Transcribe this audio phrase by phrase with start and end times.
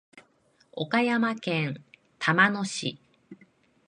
[0.71, 1.83] 岡山県
[2.17, 2.99] 玉野市